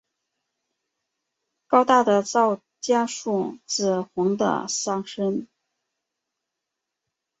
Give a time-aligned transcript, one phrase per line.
[1.67, 5.45] 高大的皂荚树，紫红的桑葚